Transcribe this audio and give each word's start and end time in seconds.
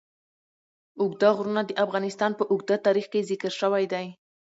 اوږده 1.01 1.29
غرونه 1.37 1.61
د 1.65 1.71
افغانستان 1.85 2.31
په 2.39 2.43
اوږده 2.51 2.75
تاریخ 2.85 3.05
کې 3.11 3.27
ذکر 3.29 3.51
شوی 3.61 3.83
دی. 3.93 4.07